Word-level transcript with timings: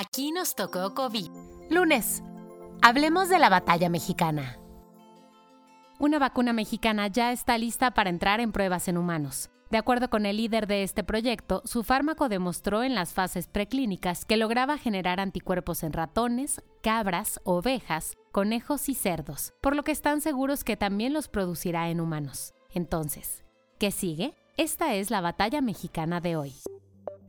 Aquí 0.00 0.32
nos 0.32 0.54
tocó 0.54 0.94
COVID. 0.94 1.28
Lunes. 1.68 2.22
Hablemos 2.80 3.28
de 3.28 3.38
la 3.38 3.50
batalla 3.50 3.90
mexicana. 3.90 4.58
Una 5.98 6.18
vacuna 6.18 6.54
mexicana 6.54 7.08
ya 7.08 7.32
está 7.32 7.58
lista 7.58 7.90
para 7.90 8.08
entrar 8.08 8.40
en 8.40 8.50
pruebas 8.50 8.88
en 8.88 8.96
humanos. 8.96 9.50
De 9.70 9.76
acuerdo 9.76 10.08
con 10.08 10.24
el 10.24 10.38
líder 10.38 10.66
de 10.66 10.84
este 10.84 11.04
proyecto, 11.04 11.60
su 11.66 11.84
fármaco 11.84 12.30
demostró 12.30 12.82
en 12.82 12.94
las 12.94 13.12
fases 13.12 13.46
preclínicas 13.46 14.24
que 14.24 14.38
lograba 14.38 14.78
generar 14.78 15.20
anticuerpos 15.20 15.82
en 15.82 15.92
ratones, 15.92 16.62
cabras, 16.82 17.38
ovejas, 17.44 18.16
conejos 18.32 18.88
y 18.88 18.94
cerdos, 18.94 19.52
por 19.60 19.76
lo 19.76 19.82
que 19.82 19.92
están 19.92 20.22
seguros 20.22 20.64
que 20.64 20.78
también 20.78 21.12
los 21.12 21.28
producirá 21.28 21.90
en 21.90 22.00
humanos. 22.00 22.54
Entonces, 22.70 23.44
¿qué 23.78 23.90
sigue? 23.90 24.32
Esta 24.56 24.94
es 24.94 25.10
la 25.10 25.20
batalla 25.20 25.60
mexicana 25.60 26.22
de 26.22 26.36
hoy. 26.36 26.54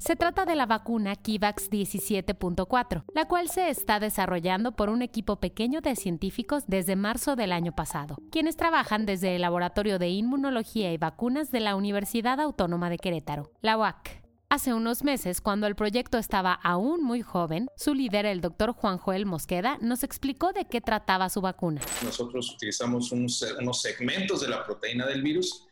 Se 0.02 0.15
trata 0.15 0.45
de 0.45 0.55
la 0.55 0.65
vacuna 0.65 1.15
Kivax 1.15 1.70
17.4, 1.70 3.04
la 3.13 3.27
cual 3.27 3.50
se 3.50 3.69
está 3.69 4.00
desarrollando 4.00 4.71
por 4.71 4.89
un 4.89 5.04
equipo 5.04 5.36
pequeño 5.36 5.79
de 5.79 5.96
científicos 5.96 6.64
desde 6.65 6.96
marzo 6.96 7.36
del 7.36 7.51
año 7.51 7.75
pasado, 7.75 8.18
quienes 8.32 8.57
trabajan 8.57 9.05
desde 9.05 9.36
el 9.36 9.43
Laboratorio 9.43 10.00
de 10.00 10.10
Inmunología 10.10 10.91
y 10.91 10.97
Vacunas 10.97 11.51
de 11.51 11.60
la 11.60 11.75
Universidad 11.75 12.39
Autónoma 12.39 12.89
de 12.89 12.97
Querétaro, 12.97 13.51
la 13.61 13.77
UAC. 13.77 14.24
Hace 14.50 14.74
unos 14.74 15.05
meses, 15.05 15.39
cuando 15.39 15.65
el 15.65 15.75
proyecto 15.75 16.18
estaba 16.18 16.52
aún 16.52 17.02
muy 17.04 17.21
joven, 17.21 17.68
su 17.77 17.93
líder, 17.93 18.25
el 18.25 18.41
doctor 18.41 18.74
Juan 18.74 18.97
Joel 18.97 19.25
Mosqueda, 19.25 19.77
nos 19.82 20.04
explicó 20.04 20.52
de 20.52 20.65
qué 20.65 20.82
trataba 20.82 21.29
su 21.29 21.39
vacuna. 21.39 21.79
Nosotros 22.04 22.54
utilizamos 22.55 23.13
unos, 23.13 23.39
segmentos 23.79 24.41
de 24.41 24.49
la 24.49 24.65
proteína 24.65 25.05
del 25.05 25.21
virus 25.21 25.68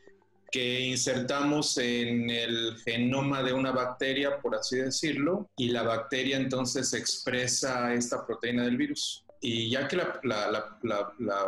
que 0.51 0.81
insertamos 0.81 1.77
en 1.77 2.29
el 2.29 2.77
genoma 2.83 3.43
de 3.43 3.53
una 3.53 3.71
bacteria, 3.71 4.39
por 4.39 4.55
así 4.55 4.77
decirlo, 4.77 5.49
y 5.57 5.69
la 5.69 5.83
bacteria 5.83 6.37
entonces 6.37 6.93
expresa 6.93 7.93
esta 7.93 8.25
proteína 8.25 8.63
del 8.63 8.77
virus. 8.77 9.25
Y 9.41 9.69
ya 9.69 9.87
que 9.87 9.95
la, 9.95 10.71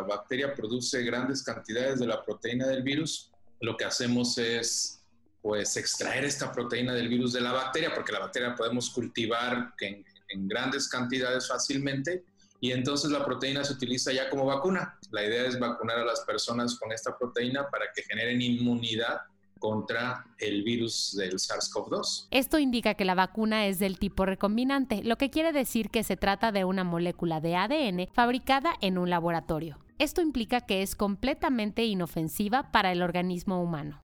bacteria 0.06 0.54
produce 0.54 1.02
grandes 1.02 1.42
cantidades 1.42 1.98
de 1.98 2.06
la 2.06 2.24
proteína 2.24 2.66
del 2.66 2.82
virus, 2.82 3.30
lo 3.60 3.76
que 3.76 3.84
hacemos 3.84 4.38
es 4.38 5.00
pues 5.42 5.76
extraer 5.76 6.24
esta 6.24 6.52
proteína 6.52 6.94
del 6.94 7.08
virus 7.08 7.32
de 7.32 7.40
la 7.40 7.52
bacteria, 7.52 7.92
porque 7.94 8.12
la 8.12 8.20
bacteria 8.20 8.54
podemos 8.54 8.90
cultivar 8.90 9.74
en 9.80 10.48
grandes 10.48 10.88
cantidades 10.88 11.48
fácilmente, 11.48 12.24
y 12.62 12.70
entonces 12.70 13.10
la 13.10 13.24
proteína 13.24 13.64
se 13.64 13.72
utiliza 13.72 14.12
ya 14.12 14.30
como 14.30 14.46
vacuna. 14.46 14.96
La 15.10 15.24
idea 15.24 15.46
es 15.46 15.58
vacunar 15.58 15.98
a 15.98 16.04
las 16.04 16.20
personas 16.20 16.78
con 16.78 16.92
esta 16.92 17.18
proteína 17.18 17.68
para 17.68 17.86
que 17.92 18.04
generen 18.04 18.40
inmunidad 18.40 19.22
contra 19.58 20.24
el 20.38 20.62
virus 20.62 21.16
del 21.16 21.34
SARS-CoV-2. 21.34 22.28
Esto 22.30 22.60
indica 22.60 22.94
que 22.94 23.04
la 23.04 23.16
vacuna 23.16 23.66
es 23.66 23.80
del 23.80 23.98
tipo 23.98 24.26
recombinante, 24.26 25.02
lo 25.02 25.18
que 25.18 25.28
quiere 25.28 25.52
decir 25.52 25.90
que 25.90 26.04
se 26.04 26.16
trata 26.16 26.52
de 26.52 26.64
una 26.64 26.84
molécula 26.84 27.40
de 27.40 27.56
ADN 27.56 28.08
fabricada 28.12 28.74
en 28.80 28.96
un 28.96 29.10
laboratorio. 29.10 29.80
Esto 29.98 30.22
implica 30.22 30.60
que 30.60 30.82
es 30.82 30.94
completamente 30.94 31.84
inofensiva 31.84 32.70
para 32.70 32.92
el 32.92 33.02
organismo 33.02 33.60
humano. 33.60 34.02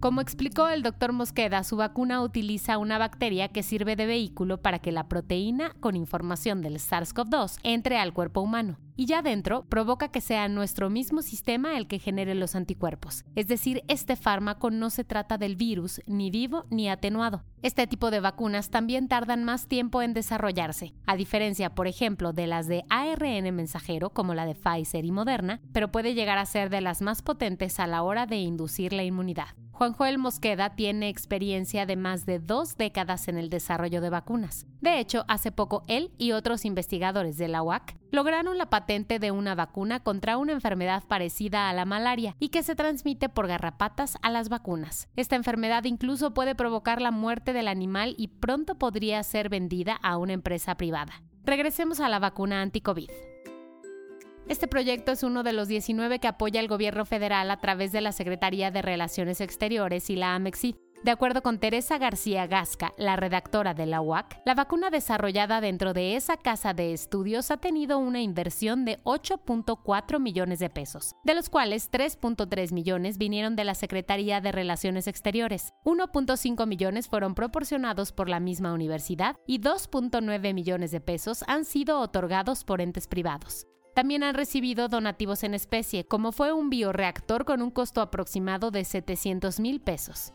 Como 0.00 0.20
explicó 0.20 0.68
el 0.68 0.84
doctor 0.84 1.12
Mosqueda, 1.12 1.64
su 1.64 1.76
vacuna 1.76 2.22
utiliza 2.22 2.78
una 2.78 2.98
bacteria 2.98 3.48
que 3.48 3.64
sirve 3.64 3.96
de 3.96 4.06
vehículo 4.06 4.62
para 4.62 4.78
que 4.78 4.92
la 4.92 5.08
proteína 5.08 5.74
con 5.80 5.96
información 5.96 6.62
del 6.62 6.76
SARS-CoV-2 6.76 7.58
entre 7.64 7.98
al 7.98 8.12
cuerpo 8.12 8.40
humano 8.40 8.78
y 8.98 9.06
ya 9.06 9.22
dentro 9.22 9.64
provoca 9.68 10.08
que 10.08 10.20
sea 10.20 10.48
nuestro 10.48 10.90
mismo 10.90 11.22
sistema 11.22 11.78
el 11.78 11.86
que 11.86 12.00
genere 12.00 12.34
los 12.34 12.56
anticuerpos. 12.56 13.24
Es 13.36 13.46
decir, 13.46 13.84
este 13.86 14.16
fármaco 14.16 14.72
no 14.72 14.90
se 14.90 15.04
trata 15.04 15.38
del 15.38 15.54
virus 15.54 16.00
ni 16.06 16.30
vivo 16.30 16.66
ni 16.68 16.88
atenuado. 16.88 17.44
Este 17.62 17.86
tipo 17.86 18.10
de 18.10 18.18
vacunas 18.18 18.70
también 18.70 19.06
tardan 19.06 19.44
más 19.44 19.68
tiempo 19.68 20.02
en 20.02 20.14
desarrollarse, 20.14 20.94
a 21.06 21.16
diferencia, 21.16 21.74
por 21.74 21.86
ejemplo, 21.86 22.32
de 22.32 22.48
las 22.48 22.66
de 22.66 22.84
ARN 22.88 23.54
mensajero 23.54 24.10
como 24.10 24.34
la 24.34 24.46
de 24.46 24.56
Pfizer 24.56 25.04
y 25.04 25.12
Moderna, 25.12 25.60
pero 25.72 25.92
puede 25.92 26.14
llegar 26.14 26.38
a 26.38 26.46
ser 26.46 26.68
de 26.68 26.80
las 26.80 27.00
más 27.00 27.22
potentes 27.22 27.78
a 27.78 27.86
la 27.86 28.02
hora 28.02 28.26
de 28.26 28.36
inducir 28.36 28.92
la 28.92 29.04
inmunidad. 29.04 29.48
Juan 29.78 29.92
Joel 29.92 30.18
Mosqueda 30.18 30.70
tiene 30.70 31.08
experiencia 31.08 31.86
de 31.86 31.94
más 31.94 32.26
de 32.26 32.40
dos 32.40 32.76
décadas 32.76 33.28
en 33.28 33.38
el 33.38 33.48
desarrollo 33.48 34.00
de 34.00 34.10
vacunas. 34.10 34.66
De 34.80 34.98
hecho, 34.98 35.24
hace 35.28 35.52
poco 35.52 35.84
él 35.86 36.10
y 36.18 36.32
otros 36.32 36.64
investigadores 36.64 37.38
de 37.38 37.46
la 37.46 37.62
UAC 37.62 37.96
lograron 38.10 38.58
la 38.58 38.70
patente 38.70 39.20
de 39.20 39.30
una 39.30 39.54
vacuna 39.54 40.00
contra 40.00 40.36
una 40.36 40.50
enfermedad 40.50 41.04
parecida 41.06 41.70
a 41.70 41.72
la 41.74 41.84
malaria 41.84 42.34
y 42.40 42.48
que 42.48 42.64
se 42.64 42.74
transmite 42.74 43.28
por 43.28 43.46
garrapatas 43.46 44.18
a 44.20 44.30
las 44.30 44.48
vacunas. 44.48 45.06
Esta 45.14 45.36
enfermedad 45.36 45.84
incluso 45.84 46.34
puede 46.34 46.56
provocar 46.56 47.00
la 47.00 47.12
muerte 47.12 47.52
del 47.52 47.68
animal 47.68 48.16
y 48.18 48.26
pronto 48.26 48.74
podría 48.80 49.22
ser 49.22 49.48
vendida 49.48 49.94
a 50.02 50.16
una 50.16 50.32
empresa 50.32 50.76
privada. 50.76 51.22
Regresemos 51.44 52.00
a 52.00 52.08
la 52.08 52.18
vacuna 52.18 52.62
anti-COVID. 52.62 53.10
Este 54.48 54.66
proyecto 54.66 55.12
es 55.12 55.22
uno 55.22 55.42
de 55.42 55.52
los 55.52 55.68
19 55.68 56.20
que 56.20 56.26
apoya 56.26 56.60
el 56.60 56.68
gobierno 56.68 57.04
federal 57.04 57.50
a 57.50 57.60
través 57.60 57.92
de 57.92 58.00
la 58.00 58.12
Secretaría 58.12 58.70
de 58.70 58.80
Relaciones 58.80 59.42
Exteriores 59.42 60.08
y 60.08 60.16
la 60.16 60.34
AMEXID. 60.34 60.74
De 61.04 61.10
acuerdo 61.10 61.42
con 61.42 61.58
Teresa 61.58 61.98
García 61.98 62.46
Gasca, 62.46 62.94
la 62.96 63.14
redactora 63.14 63.74
de 63.74 63.84
la 63.84 64.00
UAC, 64.00 64.40
la 64.46 64.54
vacuna 64.54 64.88
desarrollada 64.88 65.60
dentro 65.60 65.92
de 65.92 66.16
esa 66.16 66.38
casa 66.38 66.72
de 66.72 66.94
estudios 66.94 67.50
ha 67.50 67.58
tenido 67.58 67.98
una 67.98 68.22
inversión 68.22 68.86
de 68.86 68.98
8.4 69.04 70.18
millones 70.18 70.58
de 70.58 70.70
pesos, 70.70 71.14
de 71.24 71.34
los 71.34 71.50
cuales 71.50 71.92
3.3 71.92 72.72
millones 72.72 73.18
vinieron 73.18 73.54
de 73.54 73.64
la 73.64 73.74
Secretaría 73.74 74.40
de 74.40 74.50
Relaciones 74.50 75.06
Exteriores, 75.06 75.72
1.5 75.84 76.66
millones 76.66 77.06
fueron 77.06 77.34
proporcionados 77.34 78.12
por 78.12 78.28
la 78.28 78.40
misma 78.40 78.72
universidad 78.72 79.36
y 79.46 79.60
2.9 79.60 80.54
millones 80.54 80.90
de 80.90 81.00
pesos 81.00 81.44
han 81.46 81.64
sido 81.64 82.00
otorgados 82.00 82.64
por 82.64 82.80
entes 82.80 83.06
privados. 83.06 83.66
También 83.94 84.22
han 84.22 84.34
recibido 84.34 84.88
donativos 84.88 85.42
en 85.42 85.54
especie, 85.54 86.04
como 86.04 86.32
fue 86.32 86.52
un 86.52 86.70
bioreactor 86.70 87.44
con 87.44 87.62
un 87.62 87.70
costo 87.70 88.00
aproximado 88.00 88.70
de 88.70 88.84
700 88.84 89.60
mil 89.60 89.80
pesos. 89.80 90.32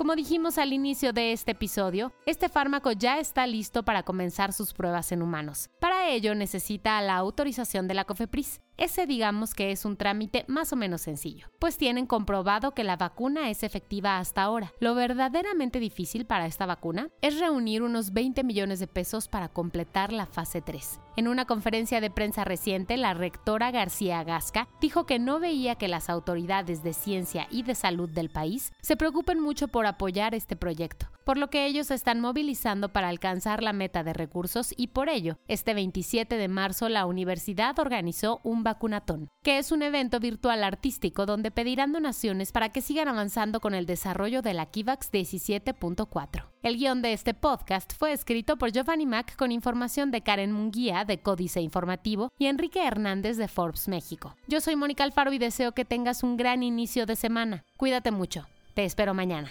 Como 0.00 0.16
dijimos 0.16 0.56
al 0.56 0.72
inicio 0.72 1.12
de 1.12 1.32
este 1.32 1.50
episodio, 1.50 2.14
este 2.24 2.48
fármaco 2.48 2.90
ya 2.92 3.18
está 3.18 3.46
listo 3.46 3.82
para 3.82 4.02
comenzar 4.02 4.54
sus 4.54 4.72
pruebas 4.72 5.12
en 5.12 5.20
humanos. 5.20 5.68
Para 5.78 6.08
ello 6.08 6.34
necesita 6.34 7.02
la 7.02 7.16
autorización 7.16 7.86
de 7.86 7.92
la 7.92 8.06
COFEPRIS. 8.06 8.62
Ese 8.80 9.06
digamos 9.06 9.52
que 9.52 9.72
es 9.72 9.84
un 9.84 9.98
trámite 9.98 10.46
más 10.48 10.72
o 10.72 10.76
menos 10.76 11.02
sencillo, 11.02 11.48
pues 11.58 11.76
tienen 11.76 12.06
comprobado 12.06 12.72
que 12.72 12.82
la 12.82 12.96
vacuna 12.96 13.50
es 13.50 13.62
efectiva 13.62 14.16
hasta 14.16 14.40
ahora. 14.40 14.72
Lo 14.80 14.94
verdaderamente 14.94 15.80
difícil 15.80 16.24
para 16.24 16.46
esta 16.46 16.64
vacuna 16.64 17.10
es 17.20 17.38
reunir 17.38 17.82
unos 17.82 18.14
20 18.14 18.42
millones 18.42 18.80
de 18.80 18.86
pesos 18.86 19.28
para 19.28 19.50
completar 19.50 20.14
la 20.14 20.24
fase 20.24 20.62
3. 20.62 20.98
En 21.16 21.28
una 21.28 21.44
conferencia 21.44 22.00
de 22.00 22.08
prensa 22.08 22.44
reciente, 22.44 22.96
la 22.96 23.12
rectora 23.12 23.70
García 23.70 24.24
Gasca 24.24 24.66
dijo 24.80 25.04
que 25.04 25.18
no 25.18 25.40
veía 25.40 25.74
que 25.74 25.86
las 25.86 26.08
autoridades 26.08 26.82
de 26.82 26.94
ciencia 26.94 27.48
y 27.50 27.64
de 27.64 27.74
salud 27.74 28.08
del 28.08 28.30
país 28.30 28.72
se 28.80 28.96
preocupen 28.96 29.40
mucho 29.40 29.68
por 29.68 29.84
apoyar 29.84 30.34
este 30.34 30.56
proyecto, 30.56 31.09
por 31.24 31.38
lo 31.38 31.50
que 31.50 31.66
ellos 31.66 31.90
están 31.90 32.20
movilizando 32.20 32.90
para 32.90 33.08
alcanzar 33.08 33.62
la 33.62 33.72
meta 33.72 34.02
de 34.02 34.12
recursos 34.12 34.74
y 34.76 34.88
por 34.88 35.08
ello, 35.08 35.38
este 35.48 35.74
27 35.74 36.36
de 36.36 36.48
marzo 36.48 36.88
la 36.88 37.06
universidad 37.06 37.78
organizó 37.78 38.40
un 38.42 38.62
vacunatón, 38.62 39.28
que 39.42 39.58
es 39.58 39.72
un 39.72 39.82
evento 39.82 40.20
virtual 40.20 40.64
artístico 40.64 41.26
donde 41.26 41.50
pedirán 41.50 41.92
donaciones 41.92 42.52
para 42.52 42.70
que 42.70 42.80
sigan 42.80 43.08
avanzando 43.08 43.60
con 43.60 43.74
el 43.74 43.86
desarrollo 43.86 44.42
de 44.42 44.54
la 44.54 44.66
Kivax 44.66 45.12
17.4. 45.12 46.46
El 46.62 46.76
guion 46.76 47.02
de 47.02 47.12
este 47.12 47.32
podcast 47.32 47.92
fue 47.96 48.12
escrito 48.12 48.56
por 48.56 48.70
Giovanni 48.72 49.06
Mac 49.06 49.34
con 49.36 49.52
información 49.52 50.10
de 50.10 50.22
Karen 50.22 50.52
Munguía 50.52 51.04
de 51.04 51.20
Códice 51.20 51.60
Informativo 51.60 52.28
y 52.38 52.46
Enrique 52.46 52.86
Hernández 52.86 53.36
de 53.36 53.48
Forbes 53.48 53.88
México. 53.88 54.36
Yo 54.46 54.60
soy 54.60 54.76
Mónica 54.76 55.04
Alfaro 55.04 55.32
y 55.32 55.38
deseo 55.38 55.72
que 55.72 55.84
tengas 55.84 56.22
un 56.22 56.36
gran 56.36 56.62
inicio 56.62 57.06
de 57.06 57.16
semana. 57.16 57.64
Cuídate 57.76 58.10
mucho. 58.10 58.46
Te 58.74 58.84
espero 58.84 59.14
mañana. 59.14 59.50